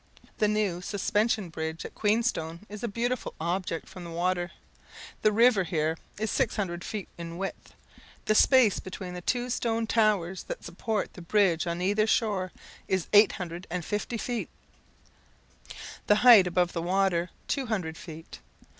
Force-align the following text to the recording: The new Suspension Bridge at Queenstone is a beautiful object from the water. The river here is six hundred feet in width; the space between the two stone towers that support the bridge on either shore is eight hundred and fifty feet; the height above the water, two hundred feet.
The 0.39 0.47
new 0.47 0.81
Suspension 0.81 1.49
Bridge 1.49 1.85
at 1.85 1.93
Queenstone 1.93 2.61
is 2.67 2.81
a 2.81 2.87
beautiful 2.87 3.35
object 3.39 3.87
from 3.87 4.03
the 4.03 4.09
water. 4.09 4.49
The 5.21 5.31
river 5.31 5.63
here 5.63 5.95
is 6.17 6.31
six 6.31 6.55
hundred 6.55 6.83
feet 6.83 7.07
in 7.19 7.37
width; 7.37 7.75
the 8.25 8.33
space 8.33 8.79
between 8.79 9.13
the 9.13 9.21
two 9.21 9.51
stone 9.51 9.85
towers 9.85 10.41
that 10.45 10.63
support 10.63 11.13
the 11.13 11.21
bridge 11.21 11.67
on 11.67 11.83
either 11.83 12.07
shore 12.07 12.51
is 12.87 13.05
eight 13.13 13.33
hundred 13.33 13.67
and 13.69 13.85
fifty 13.85 14.17
feet; 14.17 14.49
the 16.07 16.15
height 16.25 16.47
above 16.47 16.73
the 16.73 16.81
water, 16.81 17.29
two 17.47 17.67
hundred 17.67 17.95
feet. 17.95 18.39